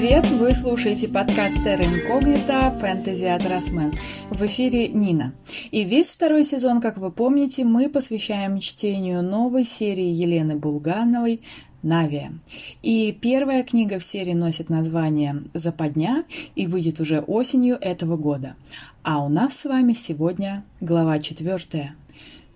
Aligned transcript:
привет! 0.00 0.30
Вы 0.30 0.54
слушаете 0.54 1.08
подкаст 1.08 1.56
Terra 1.56 1.80
Incognita 1.80 2.80
Fantasy 2.80 3.26
от 3.26 3.44
Росмен. 3.44 3.92
В 4.30 4.40
эфире 4.46 4.86
Нина. 4.86 5.34
И 5.72 5.82
весь 5.82 6.10
второй 6.10 6.44
сезон, 6.44 6.80
как 6.80 6.98
вы 6.98 7.10
помните, 7.10 7.64
мы 7.64 7.88
посвящаем 7.88 8.60
чтению 8.60 9.24
новой 9.24 9.64
серии 9.64 10.06
Елены 10.06 10.54
Булгановой 10.54 11.42
Навия. 11.82 12.32
И 12.80 13.10
первая 13.10 13.64
книга 13.64 13.98
в 13.98 14.04
серии 14.04 14.34
носит 14.34 14.68
название 14.68 15.42
«Западня» 15.52 16.22
и 16.54 16.68
выйдет 16.68 17.00
уже 17.00 17.18
осенью 17.18 17.76
этого 17.80 18.16
года. 18.16 18.54
А 19.02 19.24
у 19.24 19.28
нас 19.28 19.56
с 19.56 19.64
вами 19.64 19.94
сегодня 19.94 20.62
глава 20.80 21.18
четвертая. 21.18 21.96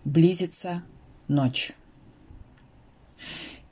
Близится 0.04 0.84
ночь. 1.26 1.72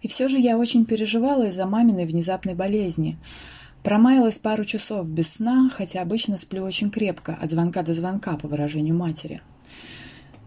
И 0.03 0.09
все 0.09 0.29
же 0.29 0.39
я 0.39 0.59
очень 0.59 0.87
переживала 0.87 1.47
из-за 1.47 1.67
маминой 1.67 2.07
внезапной 2.07 2.57
болезни. 2.57 3.17
Промаялась 3.83 4.39
пару 4.39 4.65
часов 4.65 5.09
без 5.09 5.35
сна, 5.35 5.71
хотя 5.75 6.03
обычно 6.03 6.37
сплю 6.37 6.65
очень 6.65 6.91
крепко, 6.91 7.39
от 7.41 7.51
звонка 7.51 7.83
до 7.83 7.95
звонка, 7.95 8.37
по 8.37 8.47
выражению 8.47 8.95
матери. 8.95 9.41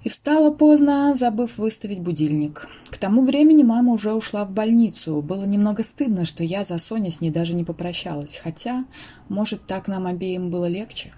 И 0.03 0.09
встала 0.09 0.51
поздно, 0.51 1.15
забыв 1.15 1.57
выставить 1.57 1.99
будильник. 1.99 2.67
К 2.91 2.97
тому 2.97 3.25
времени 3.25 3.63
мама 3.63 3.93
уже 3.93 4.13
ушла 4.13 4.43
в 4.45 4.51
больницу. 4.51 5.21
Было 5.21 5.45
немного 5.45 5.81
стыдно, 5.83 6.25
что 6.25 6.43
я 6.43 6.63
за 6.63 6.77
Соней 6.77 7.11
с 7.11 7.21
ней 7.21 7.31
даже 7.31 7.53
не 7.53 7.63
попрощалась. 7.63 8.35
Хотя, 8.35 8.85
может, 9.29 9.65
так 9.65 9.87
нам 9.87 10.05
обеим 10.05 10.51
было 10.51 10.67
легче. 10.67 11.13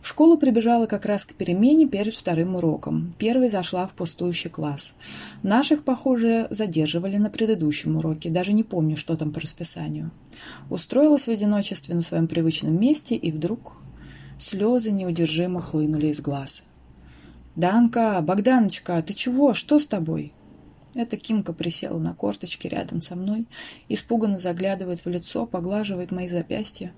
В 0.00 0.08
школу 0.08 0.38
прибежала 0.38 0.86
как 0.86 1.04
раз 1.04 1.24
к 1.24 1.34
перемене 1.34 1.86
перед 1.86 2.14
вторым 2.14 2.56
уроком. 2.56 3.14
Первой 3.18 3.50
зашла 3.50 3.86
в 3.86 3.92
пустующий 3.92 4.48
класс. 4.48 4.92
Наших, 5.42 5.84
похоже, 5.84 6.46
задерживали 6.50 7.18
на 7.18 7.28
предыдущем 7.28 7.96
уроке. 7.96 8.30
Даже 8.30 8.54
не 8.54 8.64
помню, 8.64 8.96
что 8.96 9.16
там 9.16 9.30
по 9.30 9.40
расписанию. 9.40 10.10
Устроилась 10.70 11.26
в 11.26 11.30
одиночестве 11.30 11.94
на 11.94 12.02
своем 12.02 12.28
привычном 12.28 12.80
месте, 12.80 13.14
и 13.14 13.30
вдруг 13.30 13.74
слезы 14.38 14.90
неудержимо 14.90 15.60
хлынули 15.60 16.08
из 16.08 16.20
глаз. 16.20 16.62
«Данка, 17.54 18.20
Богданочка, 18.22 19.02
ты 19.02 19.12
чего? 19.12 19.52
Что 19.52 19.78
с 19.78 19.86
тобой?» 19.86 20.32
Эта 20.94 21.16
Кимка 21.16 21.52
присела 21.52 21.98
на 21.98 22.14
корточки 22.14 22.66
рядом 22.66 23.00
со 23.00 23.14
мной, 23.14 23.46
испуганно 23.88 24.38
заглядывает 24.38 25.04
в 25.04 25.08
лицо, 25.08 25.46
поглаживает 25.46 26.10
мои 26.10 26.28
запястья. 26.28 26.92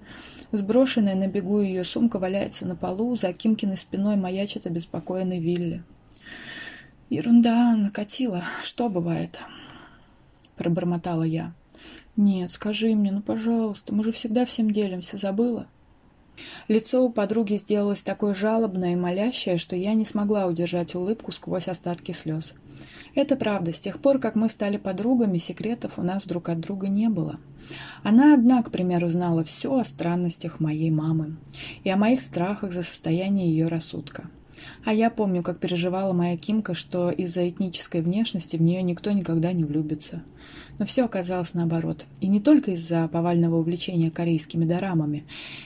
Сброшенная 0.51 1.15
на 1.15 1.27
бегу 1.27 1.61
ее 1.61 1.85
сумка 1.85 2.19
валяется 2.19 2.67
на 2.67 2.75
полу, 2.75 3.15
за 3.17 3.33
Кимкиной 3.35 3.77
спиной 3.77 4.17
маячит 4.17 4.67
обеспокоенный 4.67 5.41
Вилли. 5.41 5.85
«Ерунда, 7.11 7.77
накатила. 7.77 8.43
Что 8.63 8.89
бывает?» 8.89 9.39
Пробормотала 10.57 11.25
я. 11.25 11.53
«Нет, 12.17 12.53
скажи 12.53 12.95
мне, 12.95 13.13
ну, 13.13 13.21
пожалуйста, 13.21 13.95
мы 13.95 14.05
же 14.05 14.13
всегда 14.13 14.47
всем 14.47 14.71
делимся, 14.71 15.19
забыла?» 15.19 15.67
Лицо 16.69 17.05
у 17.05 17.13
подруги 17.13 17.57
сделалось 17.57 18.03
такое 18.03 18.35
жалобное 18.35 18.93
и 18.93 18.97
молящее, 18.97 19.59
что 19.59 19.77
я 19.77 19.93
не 19.93 20.07
смогла 20.07 20.47
удержать 20.47 20.95
улыбку 20.95 21.33
сквозь 21.33 21.69
остатки 21.69 22.13
слез. 22.13 22.55
Это 23.15 23.37
правда, 23.37 23.73
с 23.73 23.81
тех 23.81 23.99
пор, 23.99 24.19
как 24.19 24.35
мы 24.35 24.49
стали 24.49 24.79
подругами, 24.79 25.39
секретов 25.39 25.99
у 25.99 26.03
нас 26.03 26.25
друг 26.25 26.49
от 26.49 26.61
друга 26.61 26.89
не 26.89 27.09
было. 27.09 27.39
Она 28.03 28.35
одна, 28.35 28.63
к 28.63 28.71
примеру, 28.71 29.09
знала 29.09 29.45
все 29.45 29.79
о 29.79 29.85
странностях 29.85 30.61
моей 30.61 30.91
мамы 30.91 31.37
и 31.85 31.91
о 31.91 31.97
моих 31.97 32.23
страхах 32.23 32.73
за 32.73 32.83
состояние 32.83 33.51
ее 33.51 33.69
рассудка. 33.69 34.31
А 34.85 34.93
я 34.93 35.11
помню, 35.11 35.43
как 35.43 35.59
переживала 35.59 36.13
моя 36.13 36.37
Кимка, 36.37 36.75
что 36.75 37.11
из-за 37.11 37.49
этнической 37.49 38.01
внешности 38.01 38.57
в 38.57 38.63
нее 38.63 38.83
никто 38.83 39.13
никогда 39.13 39.53
не 39.53 39.65
влюбится. 39.65 40.23
Но 40.79 40.87
все 40.87 41.05
оказалось 41.05 41.55
наоборот. 41.55 42.07
И 42.21 42.27
не 42.27 42.41
только 42.41 42.73
из-за 42.73 43.07
повального 43.09 43.57
увлечения 43.57 44.11
корейскими 44.11 44.65
дорамами. 44.65 45.25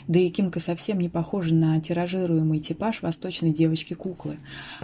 Да 0.08 0.18
и 0.18 0.28
Кимка 0.28 0.60
совсем 0.60 1.00
не 1.00 1.08
похожа 1.08 1.54
на 1.54 1.80
тиражируемый 1.80 2.60
типаж 2.60 3.02
восточной 3.02 3.52
девочки-куклы. 3.52 4.38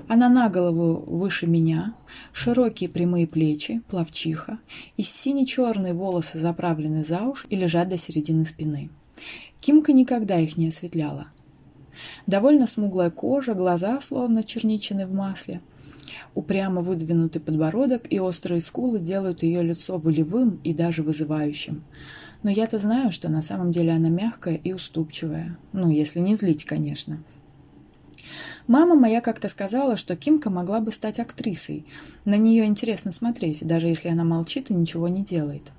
Она 0.09 0.28
на 0.28 0.49
голову 0.49 1.05
выше 1.06 1.47
меня, 1.47 1.95
широкие 2.33 2.89
прямые 2.89 3.27
плечи, 3.27 3.83
плавчиха, 3.89 4.59
и 4.97 5.03
сине-черные 5.03 5.93
волосы 5.93 6.39
заправлены 6.39 7.05
за 7.05 7.22
уши 7.22 7.47
и 7.51 7.56
лежат 7.56 7.89
до 7.89 7.99
середины 7.99 8.47
спины. 8.47 8.91
Кимка 9.61 9.93
никогда 9.93 10.39
их 10.39 10.56
не 10.56 10.69
осветляла. 10.69 11.28
Довольно 12.27 12.67
смуглая 12.67 13.11
кожа, 13.11 13.55
глаза 13.55 14.01
словно 14.01 14.45
черничины 14.45 15.07
в 15.07 15.13
масле. 15.13 15.61
Упрямо 16.35 16.81
выдвинутый 16.81 17.41
подбородок 17.41 18.11
и 18.11 18.19
острые 18.19 18.61
скулы 18.61 18.99
делают 18.99 19.43
ее 19.43 19.63
лицо 19.63 19.99
волевым 19.99 20.61
и 20.65 20.73
даже 20.73 21.03
вызывающим. 21.03 21.85
Но 22.43 22.51
я-то 22.51 22.79
знаю, 22.79 23.13
что 23.13 23.29
на 23.29 23.43
самом 23.43 23.71
деле 23.71 23.93
она 23.93 24.09
мягкая 24.09 24.55
и 24.55 24.73
уступчивая. 24.73 25.59
Ну, 25.73 25.91
если 25.91 26.21
не 26.21 26.35
злить, 26.37 26.65
конечно. 26.65 27.23
Мама 28.67 28.95
моя 28.95 29.21
как-то 29.21 29.49
сказала, 29.49 29.97
что 29.97 30.17
Кимка 30.17 30.49
могла 30.49 30.81
бы 30.81 30.93
стать 30.93 31.19
актрисой. 31.19 31.84
На 32.25 32.37
нее 32.37 32.65
интересно 32.65 33.13
смотреть, 33.13 33.67
даже 33.67 33.89
если 33.89 34.09
она 34.09 34.25
молчит 34.25 34.71
и 34.71 34.75
ничего 34.75 35.09
не 35.09 35.23
делает. 35.23 35.71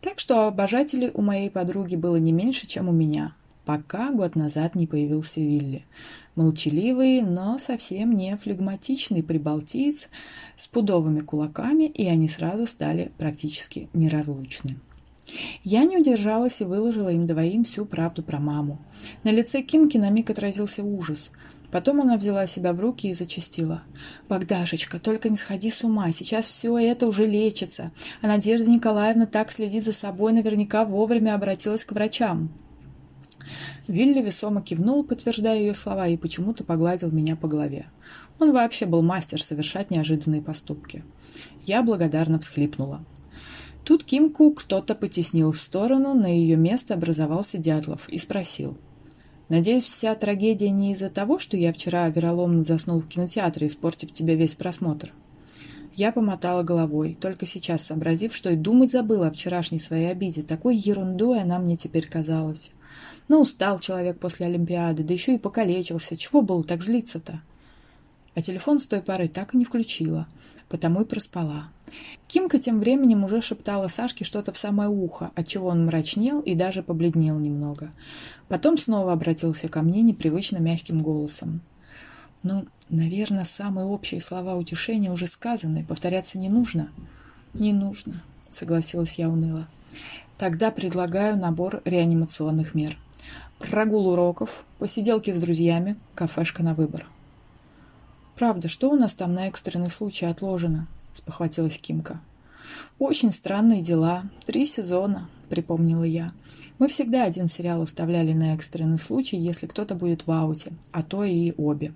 Так 0.00 0.18
что 0.18 0.46
обожателей 0.46 1.10
у 1.14 1.22
моей 1.22 1.50
подруги 1.50 1.96
было 1.96 2.16
не 2.16 2.32
меньше, 2.32 2.66
чем 2.66 2.88
у 2.88 2.92
меня 2.92 3.34
пока 3.64 4.10
год 4.10 4.36
назад 4.36 4.74
не 4.74 4.86
появился 4.86 5.40
Вилли. 5.40 5.84
Молчаливый, 6.34 7.22
но 7.22 7.58
совсем 7.58 8.14
не 8.16 8.36
флегматичный 8.36 9.22
прибалтиец 9.22 10.08
с 10.56 10.68
пудовыми 10.68 11.20
кулаками, 11.20 11.84
и 11.84 12.06
они 12.06 12.28
сразу 12.28 12.66
стали 12.66 13.12
практически 13.18 13.88
неразлучны. 13.92 14.76
Я 15.62 15.84
не 15.84 15.98
удержалась 15.98 16.60
и 16.60 16.64
выложила 16.64 17.08
им 17.10 17.26
двоим 17.26 17.64
всю 17.64 17.84
правду 17.84 18.22
про 18.22 18.38
маму. 18.38 18.78
На 19.22 19.30
лице 19.30 19.62
Кимки 19.62 19.96
на 19.96 20.10
миг 20.10 20.30
отразился 20.30 20.82
ужас. 20.82 21.30
Потом 21.70 22.02
она 22.02 22.18
взяла 22.18 22.46
себя 22.46 22.74
в 22.74 22.80
руки 22.80 23.08
и 23.08 23.14
зачастила. 23.14 23.82
«Богдашечка, 24.28 24.98
только 24.98 25.30
не 25.30 25.36
сходи 25.36 25.70
с 25.70 25.82
ума, 25.82 26.12
сейчас 26.12 26.44
все 26.44 26.76
это 26.76 27.06
уже 27.06 27.26
лечится. 27.26 27.92
А 28.20 28.26
Надежда 28.26 28.68
Николаевна 28.68 29.24
так 29.24 29.50
следит 29.50 29.84
за 29.84 29.92
собой, 29.92 30.32
наверняка 30.34 30.84
вовремя 30.84 31.34
обратилась 31.34 31.84
к 31.84 31.92
врачам». 31.92 32.50
Вилли 33.88 34.22
весомо 34.22 34.62
кивнул, 34.62 35.04
подтверждая 35.04 35.58
ее 35.58 35.74
слова, 35.74 36.06
и 36.08 36.16
почему-то 36.16 36.64
погладил 36.64 37.10
меня 37.10 37.36
по 37.36 37.48
голове. 37.48 37.86
Он 38.38 38.52
вообще 38.52 38.86
был 38.86 39.02
мастер 39.02 39.42
совершать 39.42 39.90
неожиданные 39.90 40.42
поступки. 40.42 41.04
Я 41.66 41.82
благодарно 41.82 42.38
всхлипнула. 42.38 43.04
Тут 43.84 44.04
Кимку 44.04 44.52
кто-то 44.52 44.94
потеснил 44.94 45.52
в 45.52 45.60
сторону, 45.60 46.14
на 46.14 46.26
ее 46.26 46.56
место 46.56 46.94
образовался 46.94 47.58
Дятлов 47.58 48.08
и 48.08 48.18
спросил. 48.18 48.78
«Надеюсь, 49.48 49.84
вся 49.84 50.14
трагедия 50.14 50.70
не 50.70 50.92
из-за 50.92 51.10
того, 51.10 51.38
что 51.38 51.56
я 51.56 51.72
вчера 51.72 52.08
вероломно 52.08 52.64
заснул 52.64 53.00
в 53.00 53.08
кинотеатре, 53.08 53.66
испортив 53.66 54.12
тебе 54.12 54.36
весь 54.36 54.54
просмотр?» 54.54 55.12
Я 55.94 56.12
помотала 56.12 56.62
головой, 56.62 57.16
только 57.20 57.44
сейчас 57.44 57.86
сообразив, 57.86 58.34
что 58.34 58.50
и 58.50 58.56
думать 58.56 58.90
забыла 58.90 59.26
о 59.26 59.30
вчерашней 59.30 59.78
своей 59.78 60.10
обиде. 60.10 60.42
Такой 60.42 60.76
ерундой 60.76 61.42
она 61.42 61.58
мне 61.58 61.76
теперь 61.76 62.08
казалась. 62.08 62.70
Ну, 63.28 63.40
устал 63.40 63.78
человек 63.78 64.18
после 64.18 64.46
Олимпиады, 64.46 65.02
да 65.02 65.12
еще 65.12 65.34
и 65.34 65.38
покалечился. 65.38 66.16
Чего 66.16 66.42
было 66.42 66.64
так 66.64 66.82
злиться-то? 66.82 67.40
А 68.34 68.40
телефон 68.40 68.80
с 68.80 68.86
той 68.86 69.02
поры 69.02 69.28
так 69.28 69.54
и 69.54 69.58
не 69.58 69.64
включила, 69.66 70.26
потому 70.68 71.02
и 71.02 71.04
проспала. 71.04 71.68
Кимка 72.26 72.58
тем 72.58 72.80
временем 72.80 73.24
уже 73.24 73.42
шептала 73.42 73.88
Сашке 73.88 74.24
что-то 74.24 74.52
в 74.52 74.58
самое 74.58 74.88
ухо, 74.88 75.30
отчего 75.34 75.68
он 75.68 75.84
мрачнел 75.84 76.40
и 76.40 76.54
даже 76.54 76.82
побледнел 76.82 77.38
немного. 77.38 77.90
Потом 78.48 78.78
снова 78.78 79.12
обратился 79.12 79.68
ко 79.68 79.82
мне 79.82 80.00
непривычно 80.00 80.58
мягким 80.58 80.98
голосом. 80.98 81.60
«Ну, 82.42 82.64
наверное, 82.94 83.44
самые 83.44 83.86
общие 83.86 84.20
слова 84.20 84.56
утешения 84.56 85.10
уже 85.10 85.26
сказаны, 85.26 85.84
повторяться 85.84 86.38
не 86.38 86.48
нужно?» 86.48 86.90
«Не 87.54 87.72
нужно»,— 87.72 88.22
согласилась 88.50 89.14
я 89.14 89.28
уныло. 89.28 89.66
«Тогда 90.38 90.70
предлагаю 90.70 91.36
набор 91.36 91.82
реанимационных 91.84 92.74
мер». 92.74 92.96
Прогул 93.58 94.08
уроков, 94.08 94.64
посиделки 94.78 95.32
с 95.32 95.38
друзьями, 95.38 95.96
кафешка 96.14 96.62
на 96.62 96.74
выбор. 96.74 97.06
«Правда, 98.36 98.68
что 98.68 98.90
у 98.90 98.96
нас 98.96 99.14
там 99.14 99.34
на 99.34 99.46
экстренный 99.46 99.90
случай 99.90 100.26
отложено?»– 100.26 100.88
спохватилась 101.12 101.78
Кимка. 101.78 102.20
«Очень 102.98 103.32
странные 103.32 103.82
дела. 103.82 104.24
Три 104.44 104.66
сезона»,– 104.66 105.28
припомнила 105.52 106.04
я. 106.04 106.32
«Мы 106.78 106.88
всегда 106.88 107.24
один 107.24 107.46
сериал 107.46 107.82
оставляли 107.82 108.32
на 108.32 108.54
экстренный 108.54 108.98
случай, 108.98 109.36
если 109.36 109.66
кто-то 109.66 109.94
будет 109.94 110.26
в 110.26 110.30
ауте, 110.30 110.72
а 110.92 111.02
то 111.02 111.24
и 111.24 111.52
обе. 111.58 111.92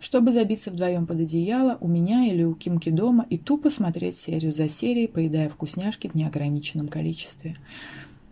Чтобы 0.00 0.32
забиться 0.32 0.70
вдвоем 0.70 1.06
под 1.06 1.20
одеяло, 1.20 1.76
у 1.82 1.86
меня 1.86 2.24
или 2.24 2.44
у 2.44 2.54
Кимки 2.54 2.88
дома 2.88 3.26
и 3.28 3.36
тупо 3.36 3.68
смотреть 3.68 4.16
серию 4.16 4.54
за 4.54 4.70
серией, 4.70 5.06
поедая 5.06 5.50
вкусняшки 5.50 6.08
в 6.08 6.14
неограниченном 6.14 6.88
количестве. 6.88 7.56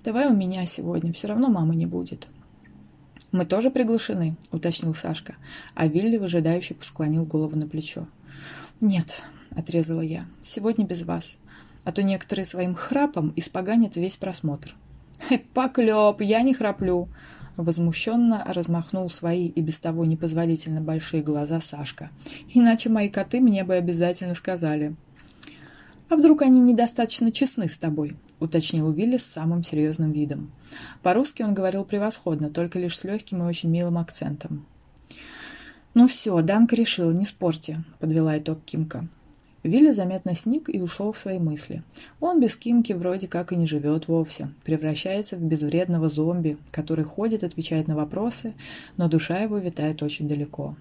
Давай 0.02 0.26
у 0.28 0.34
меня 0.34 0.64
сегодня, 0.64 1.12
все 1.12 1.28
равно 1.28 1.50
мамы 1.50 1.76
не 1.76 1.84
будет». 1.84 2.26
«Мы 3.32 3.44
тоже 3.44 3.70
приглашены»,— 3.70 4.36
уточнил 4.52 4.94
Сашка, 4.94 5.36
а 5.74 5.86
Вилли 5.86 6.16
выжидающе 6.16 6.72
посклонил 6.72 7.26
голову 7.26 7.58
на 7.58 7.68
плечо. 7.68 8.06
«Нет»,— 8.80 9.22
отрезала 9.50 10.00
я,— 10.00 10.24
«сегодня 10.42 10.86
без 10.86 11.02
вас, 11.02 11.36
а 11.86 11.92
то 11.92 12.02
некоторые 12.02 12.44
своим 12.44 12.74
храпом 12.74 13.32
испоганят 13.36 13.96
весь 13.96 14.16
просмотр». 14.16 14.74
«Поклеп, 15.54 16.20
я 16.20 16.42
не 16.42 16.52
храплю!» 16.52 17.08
Возмущенно 17.56 18.44
размахнул 18.46 19.08
свои 19.08 19.46
и 19.46 19.62
без 19.62 19.80
того 19.80 20.04
непозволительно 20.04 20.82
большие 20.82 21.22
глаза 21.22 21.62
Сашка. 21.62 22.10
«Иначе 22.52 22.90
мои 22.90 23.08
коты 23.08 23.40
мне 23.40 23.64
бы 23.64 23.74
обязательно 23.74 24.34
сказали». 24.34 24.94
«А 26.08 26.16
вдруг 26.16 26.42
они 26.42 26.60
недостаточно 26.60 27.32
честны 27.32 27.68
с 27.68 27.78
тобой?»— 27.78 28.16
уточнил 28.40 28.92
Вилли 28.92 29.16
с 29.16 29.24
самым 29.24 29.64
серьезным 29.64 30.12
видом. 30.12 30.52
По-русски 31.02 31.42
он 31.42 31.54
говорил 31.54 31.84
превосходно, 31.84 32.50
только 32.50 32.78
лишь 32.78 32.98
с 32.98 33.04
легким 33.04 33.42
и 33.42 33.46
очень 33.46 33.70
милым 33.70 33.96
акцентом. 33.96 34.66
«Ну 35.94 36.06
все, 36.08 36.42
Данка 36.42 36.76
решила, 36.76 37.12
не 37.12 37.24
спорьте»,— 37.24 37.82
подвела 38.00 38.38
итог 38.38 38.60
Кимка. 38.64 39.08
Вилли 39.66 39.90
заметно 39.90 40.34
сник 40.34 40.68
и 40.72 40.80
ушел 40.80 41.12
в 41.12 41.18
свои 41.18 41.38
мысли. 41.38 41.82
Он 42.20 42.40
без 42.40 42.56
Кимки 42.56 42.92
вроде 42.92 43.28
как 43.28 43.52
и 43.52 43.56
не 43.56 43.66
живет 43.66 44.08
вовсе, 44.08 44.50
превращается 44.64 45.36
в 45.36 45.42
безвредного 45.42 46.08
зомби, 46.08 46.56
который 46.70 47.04
ходит, 47.04 47.42
отвечает 47.44 47.88
на 47.88 47.96
вопросы, 47.96 48.54
но 48.96 49.08
душа 49.08 49.38
его 49.38 49.58
витает 49.58 50.02
очень 50.02 50.28
далеко. 50.28 50.76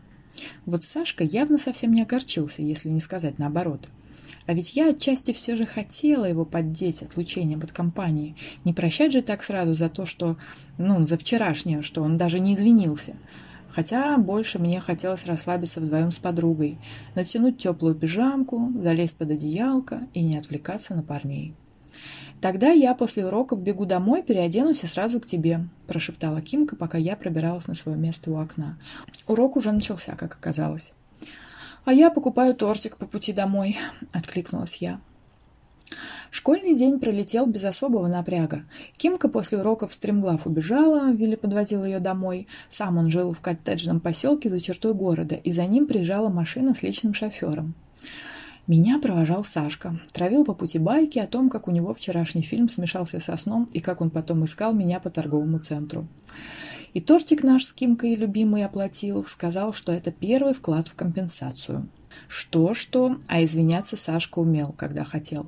Вот 0.65 0.83
Сашка 0.83 1.23
явно 1.23 1.57
совсем 1.57 1.93
не 1.93 2.01
огорчился, 2.01 2.61
если 2.61 2.89
не 2.89 2.99
сказать 2.99 3.39
наоборот. 3.39 3.89
А 4.47 4.53
ведь 4.53 4.75
я 4.75 4.89
отчасти 4.89 5.33
все 5.33 5.55
же 5.55 5.65
хотела 5.65 6.25
его 6.25 6.45
поддеть 6.45 7.01
отлучением 7.01 7.61
от 7.61 7.71
компании. 7.71 8.35
Не 8.63 8.73
прощать 8.73 9.11
же 9.11 9.21
так 9.21 9.41
сразу 9.41 9.73
за 9.73 9.89
то, 9.89 10.05
что... 10.05 10.37
Ну, 10.77 11.05
за 11.05 11.17
вчерашнее, 11.17 11.81
что 11.81 12.03
он 12.03 12.17
даже 12.17 12.39
не 12.39 12.53
извинился. 12.53 13.15
Хотя 13.69 14.17
больше 14.17 14.59
мне 14.59 14.79
хотелось 14.79 15.25
расслабиться 15.25 15.81
вдвоем 15.81 16.11
с 16.11 16.17
подругой, 16.17 16.77
натянуть 17.15 17.57
теплую 17.57 17.95
пижамку, 17.95 18.71
залезть 18.81 19.17
под 19.17 19.31
одеялко 19.31 20.07
и 20.13 20.21
не 20.23 20.37
отвлекаться 20.37 20.95
на 20.95 21.03
парней. 21.03 21.55
«Тогда 22.41 22.69
я 22.71 22.93
после 22.93 23.25
уроков 23.25 23.61
бегу 23.61 23.85
домой, 23.85 24.21
переоденусь 24.21 24.83
и 24.83 24.87
сразу 24.87 25.19
к 25.19 25.25
тебе»,– 25.25 25.67
прошептала 25.87 26.41
Кимка, 26.41 26.75
пока 26.75 26.97
я 26.97 27.15
пробиралась 27.15 27.67
на 27.67 27.75
свое 27.75 27.97
место 27.97 28.31
у 28.31 28.37
окна. 28.37 28.77
Урок 29.27 29.55
уже 29.55 29.71
начался, 29.71 30.15
как 30.15 30.33
оказалось. 30.33 30.93
«А 31.85 31.93
я 31.93 32.11
покупаю 32.11 32.53
тортик 32.53 32.97
по 32.97 33.05
пути 33.05 33.33
домой»,– 33.33 33.77
откликнулась 34.11 34.75
я. 34.75 34.99
Школьный 36.31 36.75
день 36.75 36.99
пролетел 36.99 37.45
без 37.45 37.63
особого 37.63 38.07
напряга. 38.07 38.63
Кимка 38.97 39.29
после 39.29 39.59
уроков 39.59 39.93
стремглав 39.93 40.45
убежала, 40.47 41.11
Вилли 41.11 41.35
подвозил 41.35 41.85
ее 41.85 41.99
домой. 41.99 42.47
Сам 42.69 42.97
он 42.97 43.09
жил 43.09 43.33
в 43.33 43.39
коттеджном 43.39 43.99
поселке 43.99 44.49
за 44.49 44.59
чертой 44.59 44.93
города, 44.93 45.35
и 45.35 45.51
за 45.51 45.65
ним 45.65 45.87
приезжала 45.87 46.29
машина 46.29 46.75
с 46.75 46.83
личным 46.83 47.13
шофером. 47.13 47.75
Меня 48.67 48.97
провожал 48.97 49.43
Сашка. 49.43 49.99
Травил 50.11 50.43
по 50.43 50.55
пути 50.55 50.79
байки 50.79 51.19
о 51.19 51.27
том, 51.27 51.49
как 51.49 51.67
у 51.67 51.71
него 51.71 51.93
вчерашний 51.93 52.41
фильм 52.41 52.67
смешался 52.67 53.19
со 53.19 53.37
сном 53.37 53.69
и 53.73 53.79
как 53.79 54.01
он 54.01 54.09
потом 54.09 54.43
искал 54.43 54.73
меня 54.73 54.99
по 54.99 55.11
торговому 55.11 55.59
центру. 55.59 56.07
И 56.95 56.99
тортик 56.99 57.43
наш 57.43 57.65
с 57.65 57.73
Кимкой 57.73 58.15
любимый 58.15 58.65
оплатил, 58.65 59.23
сказал, 59.25 59.71
что 59.71 59.91
это 59.91 60.11
первый 60.11 60.53
вклад 60.53 60.87
в 60.87 60.95
компенсацию. 60.95 61.87
Что-что, 62.27 63.17
а 63.27 63.43
извиняться 63.43 63.97
Сашка 63.97 64.39
умел, 64.39 64.73
когда 64.77 65.03
хотел. 65.03 65.47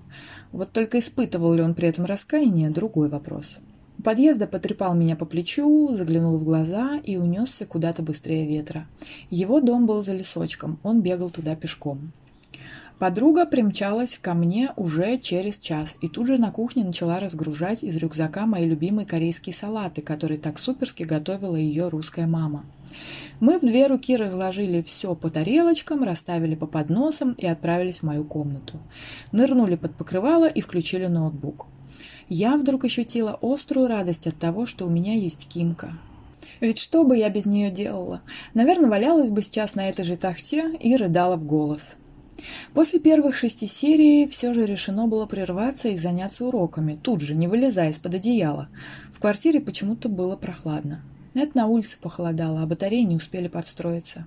Вот 0.51 0.71
только 0.71 0.99
испытывал 0.99 1.53
ли 1.53 1.61
он 1.61 1.73
при 1.73 1.87
этом 1.87 2.05
раскаяние– 2.05 2.69
другой 2.71 3.09
вопрос. 3.09 3.59
У 3.97 4.03
подъезда 4.03 4.45
потрепал 4.45 4.93
меня 4.93 5.15
по 5.15 5.25
плечу, 5.25 5.95
заглянул 5.95 6.37
в 6.37 6.43
глаза 6.43 6.99
и 7.03 7.17
унесся 7.17 7.65
куда-то 7.65 8.03
быстрее 8.03 8.47
ветра. 8.47 8.85
Его 9.31 9.59
дом 9.59 9.87
был 9.87 10.03
за 10.03 10.13
лесочком, 10.13 10.79
он 10.83 11.01
бегал 11.01 11.31
туда 11.31 11.55
пешком. 11.55 12.11
Подруга 12.99 13.45
примчалась 13.45 14.17
ко 14.19 14.33
мне 14.33 14.71
уже 14.75 15.19
через 15.19 15.59
час 15.59 15.95
и 16.01 16.07
тут 16.07 16.25
же 16.25 16.39
на 16.39 16.49
кухне 16.49 16.83
начала 16.83 17.19
разгружать 17.19 17.83
из 17.83 17.95
рюкзака 17.95 18.47
мои 18.47 18.65
любимые 18.65 19.05
корейские 19.05 19.53
салаты, 19.53 20.01
которые 20.01 20.39
так 20.39 20.57
суперски 20.57 21.03
готовила 21.03 21.55
ее 21.55 21.89
русская 21.89 22.25
мама. 22.25 22.65
Мы 23.39 23.59
в 23.59 23.61
две 23.61 23.85
руки 23.85 24.15
разложили 24.15 24.81
все 24.81 25.13
по 25.13 25.29
тарелочкам, 25.29 26.01
расставили 26.03 26.55
по 26.55 26.65
подносам 26.65 27.33
и 27.33 27.45
отправились 27.45 27.99
в 27.99 28.03
мою 28.03 28.23
комнату. 28.23 28.79
Нырнули 29.31 29.75
под 29.75 29.93
покрывало 29.93 30.47
и 30.47 30.61
включили 30.61 31.05
ноутбук. 31.05 31.67
Я 32.29 32.57
вдруг 32.57 32.85
ощутила 32.85 33.37
острую 33.43 33.87
радость 33.87 34.25
от 34.25 34.39
того, 34.39 34.65
что 34.65 34.87
у 34.87 34.89
меня 34.89 35.13
есть 35.13 35.47
Кимка. 35.47 35.91
Ведь 36.61 36.79
что 36.79 37.03
бы 37.03 37.15
я 37.15 37.29
без 37.29 37.45
нее 37.45 37.69
делала? 37.69 38.21
Наверное, 38.55 38.89
валялась 38.89 39.29
бы 39.29 39.43
сейчас 39.43 39.75
на 39.75 39.87
этой 39.87 40.03
же 40.03 40.17
тахте 40.17 40.75
и 40.79 40.95
рыдала 40.95 41.35
в 41.35 41.45
голос. 41.45 41.95
После 42.73 42.99
первых 42.99 43.35
шести 43.35 43.67
серий 43.67 44.27
все 44.27 44.53
же 44.53 44.65
решено 44.65 45.07
было 45.07 45.25
прерваться 45.25 45.87
и 45.87 45.97
заняться 45.97 46.45
уроками, 46.45 46.99
тут 47.01 47.21
же, 47.21 47.35
не 47.35 47.47
вылезая 47.47 47.91
из-под 47.91 48.15
одеяла. 48.15 48.69
В 49.11 49.19
квартире 49.19 49.59
почему-то 49.59 50.09
было 50.09 50.35
прохладно. 50.35 51.01
Это 51.33 51.57
на 51.57 51.67
улице 51.67 51.97
похолодало, 51.99 52.61
а 52.61 52.65
батареи 52.65 53.03
не 53.03 53.15
успели 53.15 53.47
подстроиться. 53.47 54.25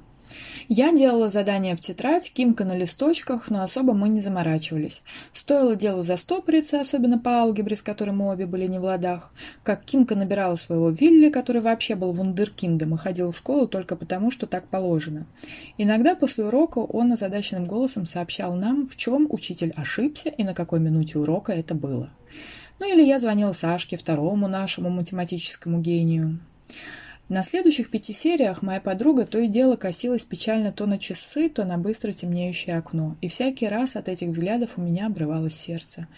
Я 0.68 0.92
делала 0.92 1.30
задания 1.30 1.76
в 1.76 1.80
тетрадь, 1.80 2.32
Кимка 2.32 2.64
на 2.64 2.76
листочках, 2.76 3.50
но 3.50 3.62
особо 3.62 3.92
мы 3.92 4.08
не 4.08 4.20
заморачивались. 4.20 5.02
Стоило 5.32 5.76
делу 5.76 6.02
застопориться, 6.02 6.80
особенно 6.80 7.18
по 7.18 7.40
алгебре, 7.40 7.76
с 7.76 7.82
которой 7.82 8.10
мы 8.10 8.30
обе 8.30 8.46
были 8.46 8.66
не 8.66 8.78
в 8.78 8.84
ладах, 8.84 9.32
как 9.62 9.84
Кимка 9.84 10.14
набирала 10.14 10.56
своего 10.56 10.90
Вилли, 10.90 11.30
который 11.30 11.60
вообще 11.60 11.94
был 11.94 12.12
вундеркиндом 12.12 12.94
и 12.94 12.98
ходил 12.98 13.32
в 13.32 13.36
школу 13.36 13.66
только 13.66 13.96
потому, 13.96 14.30
что 14.30 14.46
так 14.46 14.68
положено. 14.68 15.26
Иногда 15.78 16.14
после 16.14 16.44
урока 16.44 16.78
он 16.78 17.12
озадаченным 17.12 17.64
голосом 17.64 18.06
сообщал 18.06 18.54
нам, 18.54 18.86
в 18.86 18.96
чем 18.96 19.26
учитель 19.30 19.72
ошибся 19.76 20.28
и 20.28 20.44
на 20.44 20.54
какой 20.54 20.80
минуте 20.80 21.18
урока 21.18 21.52
это 21.52 21.74
было. 21.74 22.10
Ну 22.78 22.90
или 22.90 23.02
я 23.02 23.18
звонила 23.18 23.52
Сашке, 23.52 23.98
второму 23.98 24.48
нашему 24.48 24.88
математическому 24.88 25.80
гению. 25.80 26.38
На 27.30 27.44
следующих 27.44 27.90
пяти 27.90 28.12
сериях 28.12 28.60
моя 28.60 28.80
подруга 28.80 29.24
то 29.24 29.38
и 29.38 29.46
дело 29.46 29.76
косилась 29.76 30.24
печально 30.24 30.72
то 30.72 30.86
на 30.86 30.98
часы, 30.98 31.48
то 31.48 31.64
на 31.64 31.78
быстро 31.78 32.10
темнеющее 32.10 32.76
окно, 32.76 33.16
и 33.20 33.28
всякий 33.28 33.68
раз 33.68 33.94
от 33.94 34.08
этих 34.08 34.30
взглядов 34.30 34.72
у 34.76 34.80
меня 34.80 35.06
обрывалось 35.06 35.54
сердце. 35.54 36.08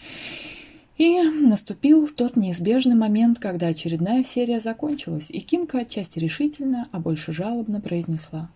И 0.97 1.21
наступил 1.21 2.07
тот 2.07 2.35
неизбежный 2.35 2.95
момент, 2.95 3.37
когда 3.37 3.67
очередная 3.67 4.23
серия 4.23 4.59
закончилась, 4.59 5.29
и 5.29 5.39
Кимка 5.39 5.81
отчасти 5.81 6.17
решительно, 6.17 6.87
а 6.91 6.97
больше 6.97 7.31
жалобно 7.31 7.79
произнесла. 7.79 8.49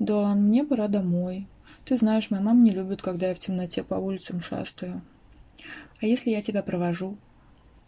«Дан, 0.00 0.48
мне 0.48 0.64
пора 0.64 0.88
домой. 0.88 1.46
Ты 1.84 1.96
знаешь, 1.96 2.28
моя 2.28 2.42
мама 2.42 2.60
не 2.60 2.72
любит, 2.72 3.02
когда 3.02 3.28
я 3.28 3.36
в 3.36 3.38
темноте 3.38 3.84
по 3.84 3.94
улицам 3.94 4.40
шастаю. 4.40 5.00
А 6.02 6.06
если 6.06 6.30
я 6.30 6.42
тебя 6.42 6.64
провожу?» 6.64 7.16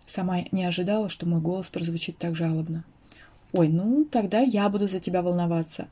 Сама 0.06 0.42
не 0.52 0.64
ожидала, 0.64 1.08
что 1.08 1.26
мой 1.26 1.40
голос 1.40 1.68
прозвучит 1.68 2.18
так 2.18 2.36
жалобно. 2.36 2.84
Ой, 3.52 3.68
ну, 3.68 4.04
тогда 4.04 4.40
я 4.40 4.68
буду 4.68 4.88
за 4.88 5.00
тебя 5.00 5.22
волноваться. 5.22 5.88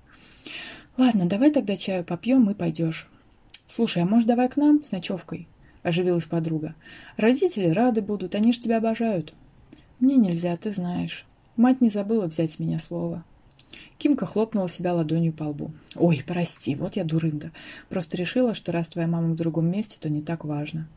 Ладно, 0.96 1.26
давай 1.26 1.50
тогда 1.50 1.76
чаю 1.76 2.04
попьем 2.04 2.48
и 2.50 2.54
пойдешь. 2.54 3.08
Слушай, 3.68 4.02
а 4.02 4.06
может, 4.06 4.28
давай 4.28 4.48
к 4.48 4.56
нам 4.56 4.84
с 4.84 4.92
ночевкой? 4.92 5.48
Оживилась 5.82 6.24
подруга. 6.24 6.74
Родители 7.16 7.68
рады 7.68 8.00
будут, 8.02 8.34
они 8.34 8.52
ж 8.52 8.58
тебя 8.58 8.78
обожают. 8.78 9.34
Мне 10.00 10.16
нельзя, 10.16 10.56
ты 10.56 10.72
знаешь. 10.72 11.26
Мать 11.56 11.80
не 11.80 11.90
забыла 11.90 12.26
взять 12.26 12.52
с 12.52 12.58
меня 12.58 12.78
слово. 12.78 13.24
Кимка 13.98 14.26
хлопнула 14.26 14.68
себя 14.68 14.92
ладонью 14.92 15.32
по 15.32 15.44
лбу. 15.44 15.72
«Ой, 15.96 16.22
прости, 16.26 16.74
вот 16.74 16.96
я 16.96 17.04
дурында. 17.04 17.52
Просто 17.88 18.16
решила, 18.16 18.54
что 18.54 18.72
раз 18.72 18.88
твоя 18.88 19.08
мама 19.08 19.32
в 19.32 19.36
другом 19.36 19.70
месте, 19.70 19.96
то 20.00 20.08
не 20.08 20.22
так 20.22 20.44
важно». 20.44 20.88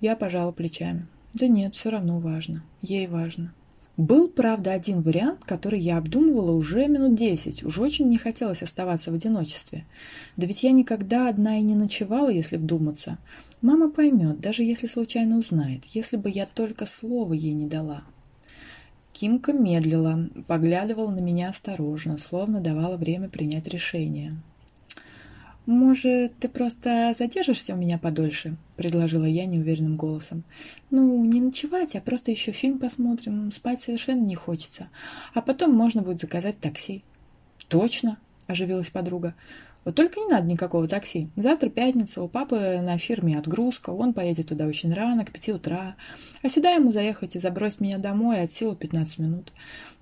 Я 0.00 0.16
пожала 0.16 0.52
плечами. 0.52 1.06
«Да 1.34 1.46
нет, 1.46 1.74
все 1.74 1.90
равно 1.90 2.20
важно. 2.20 2.64
Ей 2.80 3.06
важно». 3.06 3.54
Был, 3.98 4.28
правда, 4.28 4.72
один 4.72 5.02
вариант, 5.02 5.44
который 5.44 5.78
я 5.78 5.98
обдумывала 5.98 6.52
уже 6.52 6.86
минут 6.88 7.14
десять. 7.14 7.62
Уж 7.62 7.78
очень 7.78 8.08
не 8.08 8.16
хотелось 8.16 8.62
оставаться 8.62 9.10
в 9.10 9.14
одиночестве. 9.14 9.84
Да 10.36 10.46
ведь 10.46 10.62
я 10.62 10.72
никогда 10.72 11.28
одна 11.28 11.58
и 11.58 11.62
не 11.62 11.74
ночевала, 11.74 12.30
если 12.30 12.56
вдуматься. 12.56 13.18
Мама 13.60 13.90
поймет, 13.90 14.40
даже 14.40 14.62
если 14.62 14.86
случайно 14.86 15.38
узнает, 15.38 15.84
если 15.84 16.16
бы 16.16 16.30
я 16.30 16.46
только 16.46 16.86
слова 16.86 17.34
ей 17.34 17.52
не 17.52 17.66
дала. 17.66 18.02
Кимка 19.12 19.52
медлила, 19.52 20.30
поглядывала 20.46 21.10
на 21.10 21.20
меня 21.20 21.50
осторожно, 21.50 22.16
словно 22.16 22.60
давала 22.60 22.96
время 22.96 23.28
принять 23.28 23.68
решение. 23.68 24.36
«Может, 25.64 26.36
ты 26.40 26.48
просто 26.48 27.14
задержишься 27.16 27.74
у 27.74 27.76
меня 27.76 27.96
подольше?»— 27.96 28.56
предложила 28.76 29.24
я 29.24 29.46
неуверенным 29.46 29.96
голосом. 29.96 30.42
«Ну, 30.90 31.24
не 31.24 31.40
ночевать, 31.40 31.94
а 31.94 32.00
просто 32.00 32.32
еще 32.32 32.50
фильм 32.50 32.80
посмотрим. 32.80 33.52
Спать 33.52 33.80
совершенно 33.80 34.24
не 34.24 34.34
хочется. 34.34 34.88
А 35.34 35.40
потом 35.40 35.72
можно 35.72 36.02
будет 36.02 36.18
заказать 36.18 36.58
такси». 36.58 37.04
«Точно!»— 37.68 38.18
оживилась 38.48 38.90
подруга. 38.90 39.36
Вот 39.84 39.96
только 39.96 40.20
не 40.20 40.28
надо 40.28 40.46
никакого 40.46 40.86
такси. 40.86 41.28
Завтра 41.36 41.68
пятница, 41.68 42.22
у 42.22 42.28
папы 42.28 42.80
на 42.82 42.98
фирме 42.98 43.38
отгрузка, 43.38 43.90
он 43.90 44.12
поедет 44.12 44.48
туда 44.48 44.66
очень 44.66 44.92
рано, 44.92 45.24
к 45.24 45.32
пяти 45.32 45.52
утра. 45.52 45.96
А 46.42 46.48
сюда 46.48 46.70
ему 46.70 46.92
заехать 46.92 47.34
и 47.34 47.40
забросить 47.40 47.80
меня 47.80 47.98
домой 47.98 48.42
от 48.42 48.52
силы 48.52 48.76
15 48.76 49.18
минут. 49.18 49.52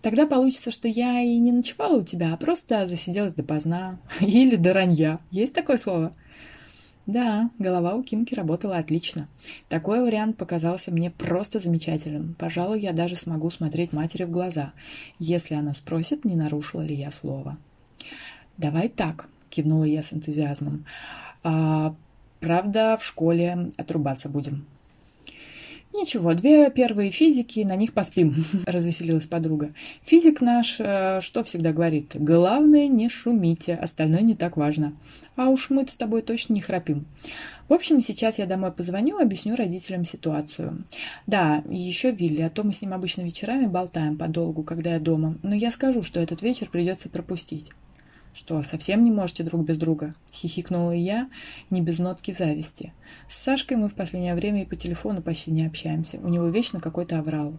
Тогда 0.03 0.27
получится, 0.27 0.71
что 0.71 0.89
я 0.89 1.21
и 1.21 1.39
не 1.39 1.53
ночевала 1.53 1.99
у 1.99 2.05
тебя, 2.05 2.35
а 2.35 2.37
просто 2.37 2.87
засиделась 2.87 3.35
допоздна. 3.35 3.99
Или 4.21 4.57
до 4.57 4.73
ранья. 4.73 5.19
Есть 5.31 5.55
такое 5.55 5.79
слово? 5.79 6.15
Да, 7.07 7.51
голова 7.59 7.95
у 7.95 8.03
Кимки 8.03 8.35
работала 8.35 8.77
отлично. 8.77 9.27
Такой 9.69 10.01
вариант 10.01 10.37
показался 10.37 10.93
мне 10.93 11.11
просто 11.11 11.59
замечательным. 11.59 12.37
Пожалуй, 12.39 12.81
я 12.81 12.93
даже 12.93 13.17
смогу 13.17 13.51
смотреть 13.51 13.93
матери 13.93 14.25
в 14.25 14.31
глаза, 14.31 14.73
если 15.19 15.55
она 15.55 15.75
спросит, 15.75 16.25
не 16.25 16.37
нарушила 16.37 16.83
ли 16.83 16.95
я 16.95 17.11
слово. 17.11 17.59
«Давай 18.59 18.89
так»,— 18.89 19.29
кивнула 19.51 19.85
я 19.85 20.03
с 20.03 20.13
энтузиазмом. 20.13 20.87
«А, 21.43 21.95
правда, 22.41 22.97
в 22.99 23.05
школе 23.05 23.71
отрубаться 23.77 24.29
будем». 24.29 24.67
«Ничего, 25.93 26.35
две 26.35 26.71
первые 26.71 27.11
физики, 27.11 27.61
на 27.61 27.75
них 27.75 27.93
поспим»,— 27.93 28.45
развеселилась 28.67 29.27
подруга. 29.27 29.73
«Физик 30.03 30.41
наш 30.41 30.77
э, 30.79 31.21
что 31.21 31.43
всегда 31.43 31.73
говорит? 31.73 32.13
Главное, 32.15 32.87
не 32.87 33.09
шумите, 33.09 33.75
остальное 33.75 34.21
не 34.21 34.37
так 34.37 34.57
важно. 34.57 34.93
А 35.35 35.49
уж 35.49 35.69
мы 35.69 35.85
с 35.89 35.97
тобой 35.97 36.23
точно 36.23 36.55
не 36.55 36.61
храпим. 36.61 37.07
В 37.69 37.73
общем, 37.73 38.03
сейчас 38.03 38.39
я 38.39 38.47
домой 38.47 38.71
позвоню, 38.71 39.19
объясню 39.19 39.57
родителям 39.57 40.05
ситуацию. 40.05 40.85
Да, 41.27 41.65
еще 41.69 42.13
Вилли, 42.13 42.43
а 42.43 42.51
то 42.51 42.63
мы 42.63 42.73
с 42.73 42.83
ним 42.83 42.93
обычно 42.93 43.23
вечерами 43.23 43.67
болтаем 43.67 44.17
подолгу, 44.17 44.63
когда 44.63 44.95
я 44.95 45.01
дома, 45.01 45.39
но 45.43 45.57
я 45.57 45.73
скажу, 45.73 46.05
что 46.05 46.21
этот 46.21 46.41
вечер 46.41 46.69
придется 46.71 47.09
пропустить». 47.09 47.73
«Что, 48.33 48.63
совсем 48.63 49.03
не 49.03 49.11
можете 49.11 49.43
друг 49.43 49.65
без 49.65 49.77
друга?»— 49.77 50.15
хихикнула 50.33 50.93
я, 50.93 51.29
не 51.69 51.81
без 51.81 51.99
нотки 51.99 52.31
зависти. 52.31 52.93
«С 53.29 53.37
Сашкой 53.37 53.77
мы 53.77 53.89
в 53.89 53.95
последнее 53.95 54.37
время 54.37 54.63
и 54.63 54.67
по 54.67 54.77
телефону 54.77 55.21
почти 55.21 55.51
не 55.51 55.67
общаемся. 55.67 56.19
У 56.19 56.29
него 56.29 56.47
вечно 56.47 56.81
какой-то 56.81 57.19
аврал». 57.19 57.55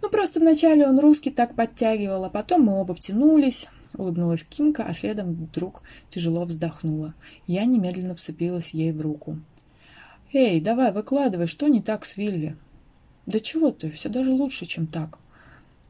«Ну, 0.00 0.10
просто 0.10 0.38
вначале 0.38 0.86
он 0.86 1.00
русский 1.00 1.30
так 1.30 1.56
подтягивал, 1.56 2.24
а 2.24 2.30
потом 2.30 2.62
мы 2.62 2.80
оба 2.80 2.94
втянулись». 2.94 3.66
Улыбнулась 3.96 4.42
Кимка, 4.42 4.84
а 4.84 4.94
следом 4.94 5.34
вдруг 5.34 5.82
тяжело 6.08 6.44
вздохнула. 6.44 7.14
Я 7.46 7.64
немедленно 7.64 8.16
вцепилась 8.16 8.74
ей 8.74 8.92
в 8.92 9.00
руку. 9.00 9.38
«Эй, 10.32 10.60
давай, 10.60 10.92
выкладывай, 10.92 11.46
что 11.46 11.68
не 11.68 11.80
так 11.80 12.04
с 12.04 12.16
Вилли?» 12.16 12.56
«Да 13.26 13.40
чего 13.40 13.70
ты, 13.70 13.90
все 13.90 14.08
даже 14.08 14.32
лучше, 14.32 14.66
чем 14.66 14.86
так» 14.86 15.18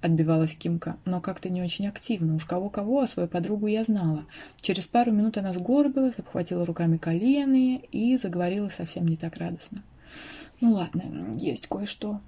отбивалась 0.05 0.55
Кимка, 0.55 0.99
но 1.07 1.21
как-то 1.21 1.49
не 1.49 1.63
очень 1.63 1.89
активно. 1.89 2.35
Уж 2.35 2.45
кого-кого, 2.45 3.01
а 3.01 3.09
свою 3.09 3.27
подругу 3.27 3.67
я 3.67 3.85
знала. 3.85 4.25
Через 4.61 4.87
пару 4.87 5.13
минут 5.13 5.39
она 5.39 5.55
сгорбилась, 5.55 6.19
обхватила 6.19 6.67
руками 6.67 6.99
колени 6.99 7.79
и 7.91 8.17
заговорила 8.19 8.69
совсем 8.69 9.09
не 9.09 9.17
так 9.17 9.39
радостно. 9.39 9.83
«Ну 10.61 10.73
ладно, 10.73 11.03
есть 11.39 11.67
кое-что. 11.67 12.21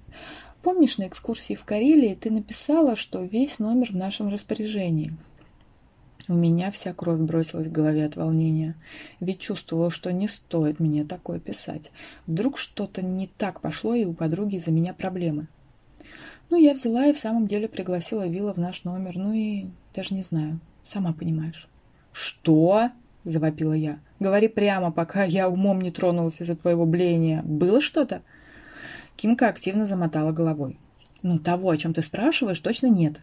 Помнишь, 0.63 0.97
на 0.97 1.07
экскурсии 1.07 1.53
в 1.53 1.65
Карелии 1.65 2.15
ты 2.15 2.31
написала, 2.31 2.95
что 2.95 3.23
весь 3.23 3.59
номер 3.59 3.91
в 3.91 3.95
нашем 3.95 4.29
распоряжении?» 4.29 5.13
У 6.27 6.33
меня 6.33 6.71
вся 6.71 6.93
кровь 6.93 7.19
бросилась 7.19 7.67
в 7.67 7.71
голове 7.71 8.03
от 8.03 8.17
волнения, 8.17 8.75
ведь 9.21 9.39
чувствовала, 9.39 9.89
что 9.89 10.11
не 10.11 10.27
стоит 10.27 10.79
мне 10.79 11.05
такое 11.05 11.39
писать. 11.39 11.91
Вдруг 12.25 12.57
что-то 12.57 13.01
не 13.01 13.27
так 13.27 13.61
пошло, 13.61 13.95
и 13.95 14.03
у 14.03 14.13
подруги 14.13 14.55
из-за 14.55 14.71
меня 14.71 14.93
проблемы. 14.93 15.47
Ну, 16.49 16.57
я 16.57 16.73
взяла 16.73 17.07
и 17.07 17.13
в 17.13 17.19
самом 17.19 17.47
деле 17.47 17.67
пригласила 17.67 18.27
Вилла 18.27 18.53
в 18.53 18.57
наш 18.57 18.83
номер. 18.83 19.13
Ну 19.15 19.33
и 19.33 19.65
даже 19.93 20.13
не 20.13 20.21
знаю. 20.21 20.59
Сама 20.83 21.13
понимаешь. 21.13 21.67
«Что?»– 22.13 22.89
завопила 23.23 23.73
я. 23.73 23.99
«Говори 24.19 24.47
прямо, 24.47 24.91
пока 24.91 25.23
я 25.23 25.49
умом 25.49 25.81
не 25.81 25.91
тронулась 25.91 26.41
из-за 26.41 26.55
твоего 26.55 26.85
блеяния. 26.85 27.43
Было 27.43 27.81
что-то?» 27.81 28.21
Кимка 29.15 29.49
активно 29.49 29.85
замотала 29.85 30.31
головой. 30.31 30.79
«Ну, 31.21 31.37
того, 31.37 31.69
о 31.69 31.77
чем 31.77 31.93
ты 31.93 32.01
спрашиваешь, 32.01 32.59
точно 32.59 32.87
нет. 32.87 33.21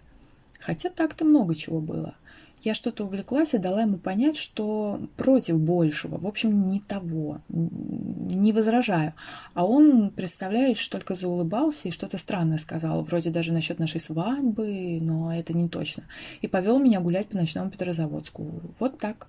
Хотя 0.60 0.90
так-то 0.90 1.24
много 1.24 1.54
чего 1.54 1.80
было. 1.80 2.14
Я 2.64 2.72
что-то 2.72 3.04
увлеклась 3.04 3.52
и 3.52 3.58
дала 3.58 3.82
ему 3.82 3.98
понять, 3.98 4.38
что 4.38 4.98
против 5.18 5.60
большего, 5.60 6.16
в 6.16 6.26
общем, 6.26 6.66
не 6.66 6.80
того, 6.80 7.42
не 7.48 8.52
возражаю. 8.52 9.12
А 9.52 9.66
он, 9.66 10.10
представляешь, 10.10 10.88
только 10.88 11.14
заулыбался 11.14 11.88
и 11.88 11.92
что-то 11.92 12.16
странное 12.16 12.56
сказал, 12.56 13.02
вроде 13.04 13.28
даже 13.28 13.52
насчет 13.52 13.78
нашей 13.78 14.00
свадьбы, 14.00 14.98
но 15.02 15.34
это 15.34 15.52
не 15.52 15.68
точно. 15.68 16.04
И 16.40 16.46
повел 16.46 16.78
меня 16.78 17.00
гулять 17.00 17.28
по 17.28 17.36
ночному 17.36 17.70
Петрозаводску. 17.70 18.62
Вот 18.80 18.96
так 18.96 19.28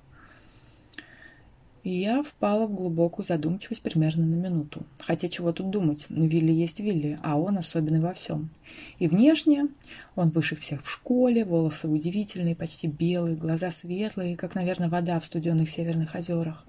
я 1.91 2.23
впала 2.23 2.65
в 2.65 2.73
глубокую 2.73 3.25
задумчивость 3.25 3.81
примерно 3.81 4.25
на 4.25 4.35
минуту. 4.35 4.85
Хотя 4.99 5.29
чего 5.29 5.51
тут 5.51 5.69
думать, 5.69 6.07
Вилли 6.09 6.51
есть 6.51 6.79
Вилли, 6.79 7.19
а 7.21 7.39
он 7.39 7.57
особенный 7.57 7.99
во 7.99 8.13
всем. 8.13 8.49
И 8.97 9.07
внешне 9.07 9.67
он 10.15 10.29
выше 10.29 10.55
всех 10.55 10.83
в 10.83 10.89
школе, 10.89 11.45
волосы 11.45 11.87
удивительные, 11.87 12.55
почти 12.55 12.87
белые, 12.87 13.35
глаза 13.35 13.71
светлые, 13.71 14.35
как, 14.35 14.55
наверное, 14.55 14.89
вода 14.89 15.19
в 15.19 15.25
студенных 15.25 15.69
северных 15.69 16.15
озерах. 16.15 16.65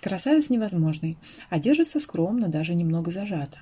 Красавец 0.00 0.50
невозможный, 0.50 1.16
а 1.48 1.60
скромно, 2.00 2.48
даже 2.48 2.74
немного 2.74 3.10
зажато. 3.10 3.58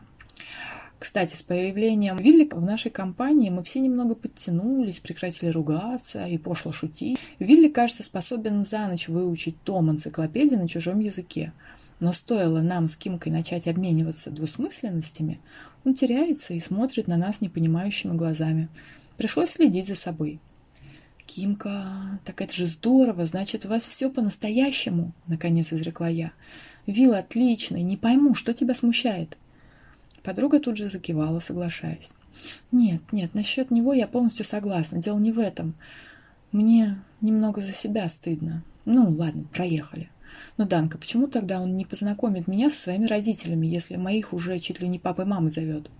Кстати, 0.99 1.37
с 1.37 1.43
появлением 1.43 2.17
Вилли 2.17 2.49
в 2.51 2.61
нашей 2.61 2.91
компании 2.91 3.51
мы 3.51 3.63
все 3.63 3.81
немного 3.81 4.15
подтянулись, 4.15 5.01
прекратили 5.01 5.51
ругаться 5.51 6.25
и 6.25 6.39
пошло 6.39 6.73
шутить. 6.73 7.19
Вилли, 7.39 7.69
кажется, 7.69 8.03
способен 8.03 8.65
за 8.65 8.87
ночь 8.87 9.09
выучить 9.09 9.61
том 9.63 9.91
энциклопедии 9.91 10.57
на 10.57 10.69
чужом 10.69 11.01
языке. 11.01 11.53
Но 12.01 12.13
стоило 12.13 12.61
нам 12.61 12.89
с 12.89 12.97
Кимкой 12.97 13.33
начать 13.33 13.69
обмениваться 13.69 14.31
двусмысленностями, 14.31 15.41
он 15.85 15.95
теряется 15.95 16.55
и 16.55 16.61
смотрит 16.61 17.09
на 17.09 17.17
нас 17.17 17.41
непонимающими 17.41 18.17
глазами. 18.17 18.69
Пришлось 19.17 19.51
следить 19.51 19.87
за 19.87 19.95
собой. 19.95 20.41
«Кимка, 21.27 22.21
так 22.25 22.41
это 22.41 22.55
же 22.55 22.67
здорово, 22.67 23.27
значит, 23.27 23.65
у 23.65 23.69
вас 23.69 23.87
все 23.87 24.11
по-настоящему»,— 24.11 25.13
наконец 25.27 25.73
изрекла 25.73 26.09
я. 26.09 26.33
«Вилл 26.87 27.15
отличный, 27.15 27.83
не 27.83 27.97
пойму, 27.97 28.35
что 28.35 28.53
тебя 28.53 28.75
смущает?» 28.75 29.39
Подруга 30.25 30.59
тут 30.59 30.79
же 30.79 30.89
закивала, 30.89 31.39
соглашаясь. 31.39 32.15
«Нет, 32.73 33.03
нет, 33.13 33.35
насчет 33.35 33.71
него 33.71 33.93
я 33.93 34.09
полностью 34.09 34.45
согласна. 34.45 35.01
Дело 35.01 35.19
не 35.19 35.33
в 35.33 35.39
этом. 35.39 35.75
Мне 36.51 36.99
немного 37.21 37.61
за 37.61 37.73
себя 37.73 38.09
стыдно. 38.09 38.65
Ну, 38.87 39.11
ладно, 39.11 39.45
проехали. 39.53 40.09
Но, 40.57 40.65
Данка, 40.65 40.97
почему 40.99 41.27
тогда 41.29 41.61
он 41.61 41.77
не 41.77 41.85
познакомит 41.85 42.49
меня 42.49 42.71
со 42.71 42.81
своими 42.81 43.07
родителями, 43.07 43.67
если 43.67 43.97
моих 43.97 44.33
уже 44.33 44.59
чуть 44.59 44.81
ли 44.81 44.89
не 44.89 44.99
папой 44.99 45.27
мамой 45.27 45.51
зовет?» 45.51 45.91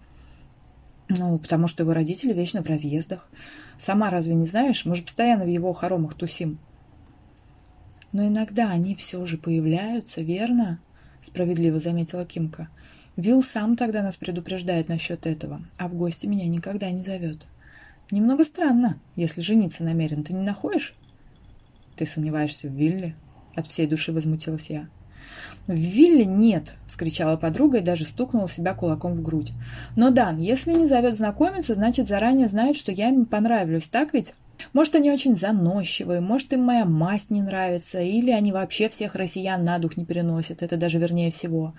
«Ну, 1.11 1.39
потому 1.39 1.69
что 1.69 1.83
его 1.83 1.93
родители 1.93 2.33
вечно 2.33 2.63
в 2.63 2.67
разъездах. 2.67 3.29
Сама 3.77 4.09
разве 4.09 4.35
не 4.35 4.47
знаешь? 4.47 4.87
Мы 4.87 4.97
же 4.97 5.03
постоянно 5.03 5.45
в 5.45 5.49
его 5.49 5.75
хоромах 5.75 6.15
тусим». 6.15 6.59
«Но 8.13 8.27
иногда 8.27 8.71
они 8.71 8.95
все 8.95 9.25
же 9.27 9.37
появляются, 9.37 10.23
верно?»— 10.23 10.81
справедливо 11.21 11.79
заметила 11.79 12.25
Кимка. 12.25 12.71
Вилл 13.17 13.43
сам 13.43 13.77
тогда 13.77 14.03
нас 14.03 14.17
предупреждает 14.17 14.89
насчет 14.89 15.27
этого, 15.27 15.63
а 15.79 15.89
в 15.89 15.95
гости 15.95 16.27
меня 16.27 16.47
никогда 16.49 16.91
не 16.91 17.05
зовет. 17.05 17.47
Немного 18.11 18.45
странно, 18.45 18.99
если 19.17 19.41
жениться 19.41 19.85
намерен, 19.85 20.25
ты 20.25 20.35
не 20.35 20.43
находишь? 20.43 20.95
Ты 21.97 22.07
сомневаешься 22.07 22.69
в 22.69 22.73
Вилле? 22.73 23.15
От 23.55 23.67
всей 23.67 23.87
души 23.87 24.13
возмутилась 24.13 24.71
я. 24.71 24.89
«В 25.67 25.73
Вилле 25.73 26.27
нет!»– 26.27 26.75
вскричала 26.87 27.37
подруга 27.37 27.79
и 27.79 27.83
даже 27.83 28.05
стукнула 28.05 28.49
себя 28.49 28.75
кулаком 28.75 29.15
в 29.15 29.23
грудь. 29.23 29.53
«Но, 29.97 30.11
Дан, 30.11 30.39
если 30.39 30.75
не 30.75 30.87
зовет 30.87 31.17
знакомиться, 31.17 31.75
значит, 31.75 32.07
заранее 32.07 32.49
знает, 32.49 32.77
что 32.77 32.93
я 32.93 33.09
им 33.09 33.25
понравлюсь, 33.25 33.89
так 33.89 34.13
ведь? 34.13 34.35
Может, 34.73 34.97
они 34.97 35.11
очень 35.11 35.35
заносчивые, 35.35 36.21
может, 36.21 36.53
им 36.53 36.63
моя 36.63 36.85
масть 36.85 37.31
не 37.31 37.43
нравится, 37.43 38.01
или 38.01 38.31
они 38.31 38.53
вообще 38.53 38.89
всех 38.89 39.15
россиян 39.15 39.65
на 39.65 39.79
дух 39.79 39.97
не 39.97 40.05
переносят, 40.05 40.63
это 40.63 40.77
даже 40.77 40.99
вернее 40.99 41.31
всего. 41.31 41.75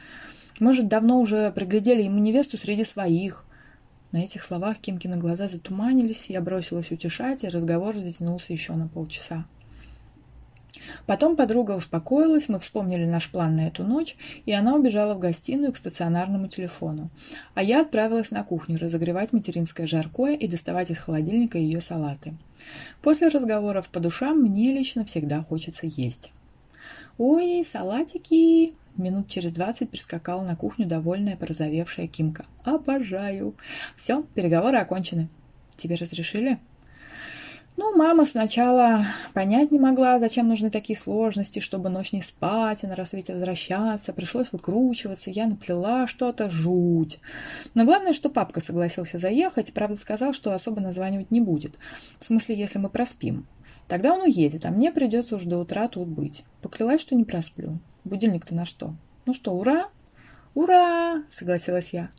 Может, 0.60 0.88
давно 0.88 1.20
уже 1.20 1.52
приглядели 1.52 2.04
ему 2.04 2.20
невесту 2.20 2.58
среди 2.58 2.86
своих. 2.86 3.46
На 4.12 4.20
этих 4.20 4.44
словах 4.44 4.78
Кимкины 4.80 5.18
глаза 5.18 5.48
затуманились, 5.48 6.30
я 6.30 6.40
бросилась 6.40 6.92
утешать, 6.92 7.44
и 7.44 7.50
разговор 7.50 7.98
затянулся 7.98 8.54
еще 8.54 8.74
на 8.74 8.88
полчаса. 8.88 9.46
Потом 11.06 11.36
подруга 11.36 11.72
успокоилась, 11.72 12.48
мы 12.48 12.60
вспомнили 12.60 13.06
наш 13.06 13.30
план 13.30 13.56
на 13.56 13.68
эту 13.68 13.84
ночь, 13.84 14.16
и 14.46 14.54
она 14.54 14.76
убежала 14.76 15.14
в 15.14 15.20
гостиную 15.20 15.74
к 15.74 15.78
стационарному 15.78 16.48
телефону. 16.48 17.10
А 17.54 17.64
я 17.64 17.82
отправилась 17.82 18.32
на 18.32 18.44
кухню 18.44 18.78
разогревать 18.80 19.34
материнское 19.34 19.88
жаркое 19.88 20.36
и 20.36 20.48
доставать 20.48 20.92
из 20.92 20.98
холодильника 20.98 21.58
ее 21.58 21.82
салаты. 21.82 22.36
После 23.02 23.28
разговоров 23.28 23.90
по 23.90 24.00
душам 24.00 24.40
мне 24.40 24.74
лично 24.74 25.06
всегда 25.06 25.42
хочется 25.42 25.88
есть. 25.88 26.32
«Ой, 27.18 27.64
салатики!» 27.66 28.74
Минут 28.98 29.28
через 29.28 29.52
двадцать 29.52 29.90
прискакала 29.90 30.42
на 30.44 30.56
кухню 30.56 30.86
довольная 30.86 31.36
порозовевшая 31.36 32.08
Кимка. 32.08 32.46
«Обожаю!» 32.64 33.56
«Все, 33.96 34.24
переговоры 34.34 34.78
окончены. 34.78 35.30
Тебе 35.76 35.96
разрешили?» 35.96 36.60
Ну, 37.78 37.94
мама 37.98 38.26
сначала 38.26 39.06
понять 39.34 39.72
не 39.72 39.80
могла, 39.80 40.18
зачем 40.18 40.48
нужны 40.48 40.70
такие 40.70 40.98
сложности, 40.98 41.60
чтобы 41.60 41.90
ночь 41.90 42.14
не 42.14 42.22
спать, 42.22 42.86
а 42.86 42.88
на 42.88 42.96
рассвете 42.96 43.34
возвращаться. 43.34 44.14
Пришлось 44.14 44.54
выкручиваться, 44.54 45.30
я 45.30 45.46
наплела 45.46 46.08
что-то, 46.08 46.50
жуть. 46.50 47.20
Но 47.74 47.84
главное, 47.84 48.14
что 48.14 48.30
папка 48.30 48.62
согласился 48.62 49.18
заехать, 49.18 49.74
правда 49.74 49.98
сказал, 49.98 50.32
что 50.32 50.54
особо 50.54 50.80
названивать 50.80 51.32
не 51.32 51.42
будет. 51.42 51.78
В 52.18 52.24
смысле, 52.24 52.56
если 52.56 52.80
мы 52.80 52.88
проспим. 52.88 53.46
Тогда 53.88 54.14
он 54.14 54.22
уедет, 54.22 54.66
а 54.66 54.72
мне 54.72 54.92
придется 54.92 55.36
уж 55.36 55.44
до 55.44 55.58
утра 55.60 55.88
тут 55.88 56.08
быть. 56.08 56.44
Поклялась, 56.62 57.02
что 57.02 57.16
не 57.16 57.24
просплю. 57.24 57.80
Будильник-то 58.04 58.56
на 58.56 58.66
что? 58.66 58.96
Ну 59.26 59.34
что, 59.34 59.52
ура? 59.52 59.88
«Ура!»— 60.56 61.26
согласилась 61.30 61.90
я. 61.92 62.10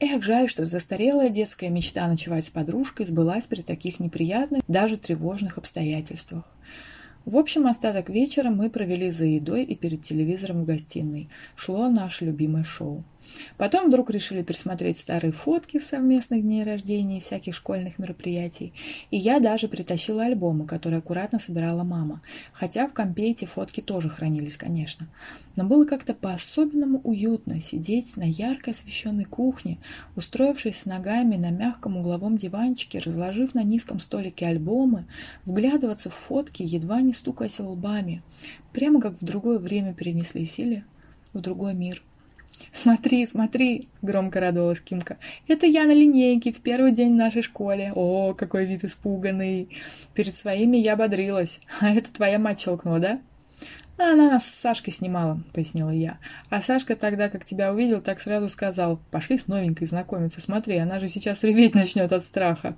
Эх, 0.00 0.22
жаль, 0.22 0.48
что 0.48 0.64
застарелая 0.64 1.28
детская 1.28 1.68
мечта 1.68 2.08
ночевать 2.08 2.46
с 2.46 2.48
подружкой 2.48 3.04
сбылась 3.04 3.46
при 3.46 3.60
таких 3.60 4.00
неприятных, 4.00 4.62
даже 4.66 4.96
тревожных 4.96 5.58
обстоятельствах. 5.58 6.50
В 7.26 7.36
общем, 7.36 7.66
остаток 7.66 8.08
вечера 8.08 8.48
мы 8.48 8.70
провели 8.70 9.10
за 9.10 9.24
едой 9.24 9.64
и 9.64 9.76
перед 9.76 10.00
телевизором 10.00 10.62
в 10.62 10.66
гостиной. 10.66 11.28
Шло 11.56 11.88
наше 11.90 12.24
любимое 12.24 12.64
шоу. 12.64 13.04
Потом 13.56 13.88
вдруг 13.88 14.10
решили 14.10 14.42
пересмотреть 14.42 14.98
старые 14.98 15.32
фотки 15.32 15.78
совместных 15.78 16.42
дней 16.42 16.64
рождения 16.64 17.18
и 17.18 17.20
всяких 17.20 17.54
школьных 17.54 17.98
мероприятий. 17.98 18.72
И 19.10 19.16
я 19.16 19.40
даже 19.40 19.68
притащила 19.68 20.24
альбомы, 20.24 20.66
которые 20.66 20.98
аккуратно 20.98 21.38
собирала 21.38 21.82
мама. 21.82 22.22
Хотя 22.52 22.86
в 22.86 22.92
компе 22.92 23.30
эти 23.30 23.44
фотки 23.44 23.80
тоже 23.80 24.08
хранились, 24.08 24.56
конечно. 24.56 25.08
Но 25.56 25.64
было 25.64 25.84
как-то 25.84 26.14
по-особенному 26.14 27.00
уютно 27.04 27.60
сидеть 27.60 28.16
на 28.16 28.24
ярко 28.24 28.72
освещенной 28.72 29.24
кухне, 29.24 29.78
устроившись 30.16 30.80
с 30.80 30.86
ногами 30.86 31.36
на 31.36 31.50
мягком 31.50 31.96
угловом 31.96 32.36
диванчике, 32.36 32.98
разложив 32.98 33.54
на 33.54 33.62
низком 33.62 34.00
столике 34.00 34.46
альбомы, 34.46 35.06
вглядываться 35.44 36.10
в 36.10 36.14
фотки, 36.14 36.62
едва 36.62 37.00
не 37.00 37.12
стукаясь 37.12 37.60
лбами. 37.60 38.22
Прямо 38.72 39.00
как 39.00 39.20
в 39.20 39.24
другое 39.24 39.58
время 39.58 39.94
перенеслись 39.94 40.58
или 40.58 40.84
в 41.32 41.40
другой 41.40 41.74
мир. 41.74 42.02
«Смотри, 42.72 43.26
смотри!»— 43.26 43.88
громко 44.02 44.40
радовалась 44.40 44.80
Кимка. 44.80 45.18
«Это 45.48 45.66
я 45.66 45.84
на 45.84 45.92
линейке 45.94 46.52
в 46.52 46.60
первый 46.60 46.92
день 46.92 47.12
в 47.12 47.16
нашей 47.16 47.42
школе. 47.42 47.92
О, 47.94 48.34
какой 48.34 48.64
вид 48.64 48.84
испуганный! 48.84 49.68
Перед 50.12 50.34
своими 50.34 50.76
я 50.76 50.96
бодрилась. 50.96 51.60
А 51.80 51.90
это 51.90 52.12
твоя 52.12 52.38
мать 52.38 52.60
щелкнула, 52.60 52.98
да?» 52.98 53.20
«Она 53.96 54.30
нас 54.30 54.46
с 54.46 54.54
Сашкой 54.54 54.92
снимала»,— 54.92 55.40
пояснила 55.52 55.90
я. 55.90 56.18
«А 56.50 56.60
Сашка 56.60 56.96
тогда, 56.96 57.28
как 57.28 57.44
тебя 57.44 57.72
увидел, 57.72 58.00
так 58.00 58.20
сразу 58.20 58.48
сказал, 58.48 58.98
пошли 59.12 59.38
с 59.38 59.46
новенькой 59.46 59.86
знакомиться. 59.86 60.40
Смотри, 60.40 60.78
она 60.78 60.98
же 60.98 61.06
сейчас 61.06 61.44
реветь 61.44 61.74
начнет 61.74 62.12
от 62.12 62.24
страха». 62.24 62.74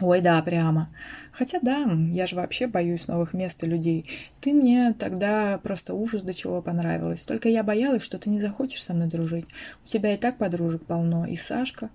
Ой, 0.00 0.20
да, 0.20 0.42
прямо. 0.42 0.88
Хотя 1.30 1.58
да, 1.60 1.88
я 2.10 2.26
же 2.26 2.36
вообще 2.36 2.66
боюсь 2.66 3.06
новых 3.06 3.32
мест 3.32 3.62
и 3.62 3.66
людей. 3.66 4.08
Ты 4.40 4.52
мне 4.52 4.94
тогда 4.98 5.58
просто 5.58 5.94
ужас 5.94 6.22
до 6.22 6.34
чего 6.34 6.62
понравилась. 6.62 7.24
Только 7.24 7.48
я 7.48 7.62
боялась, 7.62 8.02
что 8.02 8.18
ты 8.18 8.30
не 8.30 8.40
захочешь 8.40 8.82
со 8.82 8.92
мной 8.92 9.08
дружить. 9.08 9.46
У 9.84 9.88
тебя 9.88 10.14
и 10.14 10.16
так 10.16 10.38
подружек 10.38 10.84
полно. 10.84 11.26
И 11.26 11.36
Сашка... 11.36 11.90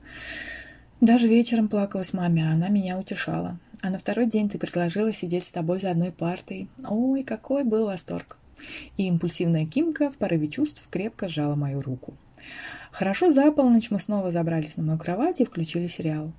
Даже 1.01 1.29
вечером 1.29 1.69
плакалась 1.69 2.11
маме, 2.11 2.45
а 2.45 2.51
она 2.51 2.67
меня 2.67 2.99
утешала. 2.99 3.57
А 3.81 3.89
на 3.89 3.99
второй 3.99 4.25
день 4.25 4.49
ты 4.49 4.57
предложила 4.57 5.13
сидеть 5.13 5.45
с 5.45 5.51
тобой 5.51 5.79
за 5.79 5.91
одной 5.91 6.11
партой. 6.11 6.67
Ой, 6.89 7.23
какой 7.23 7.63
был 7.63 7.85
восторг. 7.85 8.37
И 8.97 9.07
импульсивная 9.07 9.65
Кимка 9.65 10.11
в 10.11 10.17
порыве 10.17 10.47
чувств 10.47 10.85
крепко 10.91 11.29
сжала 11.29 11.55
мою 11.55 11.79
руку. 11.79 12.15
Хорошо 12.91 13.29
за 13.29 13.51
полночь 13.51 13.91
мы 13.91 13.99
снова 13.99 14.31
забрались 14.31 14.77
на 14.77 14.83
мою 14.83 14.99
кровать 14.99 15.41
и 15.41 15.45
включили 15.45 15.87
сериал. 15.87 16.31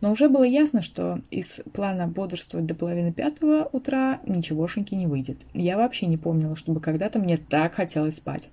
Но 0.00 0.10
уже 0.10 0.28
было 0.28 0.44
ясно, 0.44 0.80
что 0.80 1.20
из 1.30 1.60
плана 1.72 2.08
бодрствовать 2.08 2.66
до 2.66 2.74
половины 2.74 3.12
пятого 3.12 3.68
утра 3.72 4.20
ничегошеньки 4.26 4.94
не 4.94 5.06
выйдет. 5.06 5.38
Я 5.52 5.76
вообще 5.76 6.06
не 6.06 6.16
помнила, 6.16 6.56
чтобы 6.56 6.80
когда-то 6.80 7.18
мне 7.18 7.36
так 7.36 7.74
хотелось 7.74 8.16
спать. 8.16 8.48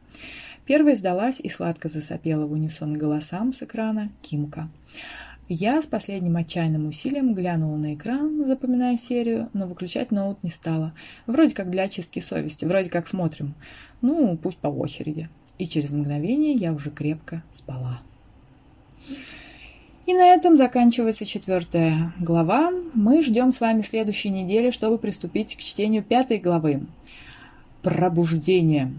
Первой 0.66 0.96
сдалась 0.96 1.40
и 1.40 1.48
сладко 1.48 1.88
засопела 1.88 2.46
в 2.46 2.52
унисон 2.52 2.94
голосам 2.94 3.54
с 3.54 3.64
экрана 3.64 4.10
Кимка. 4.22 4.70
Я 5.48 5.80
с 5.82 5.86
последним 5.86 6.38
отчаянным 6.38 6.88
усилием 6.88 7.36
глянула 7.36 7.78
на 7.78 7.94
экран, 7.94 8.46
запоминая 8.48 8.98
серию, 8.98 9.50
но 9.54 9.68
выключать 9.68 10.10
ноут 10.10 10.42
не 10.42 10.50
стала. 10.50 10.94
Вроде 11.28 11.54
как 11.54 11.70
для 11.70 11.84
очистки 11.84 12.20
совести, 12.20 12.66
вроде 12.66 12.90
как 12.90 13.08
смотрим. 13.08 13.54
Ну, 14.02 14.36
пусть 14.38 14.58
по 14.58 14.68
очереди 14.68 15.30
и 15.58 15.68
через 15.68 15.92
мгновение 15.92 16.54
я 16.54 16.74
уже 16.74 16.90
крепко 16.90 17.44
спала. 17.52 18.02
И 20.06 20.14
на 20.14 20.34
этом 20.34 20.56
заканчивается 20.56 21.26
четвертая 21.26 22.14
глава. 22.20 22.72
Мы 22.94 23.24
ждем 23.24 23.52
с 23.52 23.60
вами 23.60 23.82
следующей 23.82 24.30
недели, 24.30 24.70
чтобы 24.70 25.00
приступить 25.00 25.56
к 25.56 25.60
чтению 25.60 26.04
пятой 26.04 26.38
главы. 26.38 26.82
Пробуждение. 27.82 28.94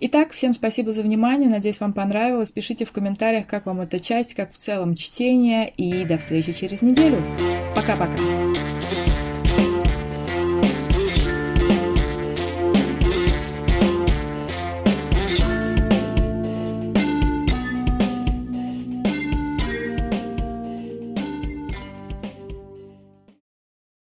Итак, 0.00 0.32
всем 0.32 0.54
спасибо 0.54 0.92
за 0.92 1.02
внимание. 1.02 1.48
Надеюсь, 1.48 1.80
вам 1.80 1.92
понравилось. 1.92 2.52
Пишите 2.52 2.84
в 2.84 2.92
комментариях, 2.92 3.46
как 3.46 3.66
вам 3.66 3.80
эта 3.80 4.00
часть, 4.00 4.34
как 4.34 4.52
в 4.52 4.58
целом 4.58 4.94
чтение. 4.94 5.70
И 5.76 6.04
до 6.04 6.18
встречи 6.18 6.52
через 6.52 6.82
неделю. 6.82 7.22
Пока-пока. 7.74 8.18